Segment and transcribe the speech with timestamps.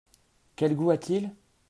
[0.55, 1.31] Quel goût a-t-il?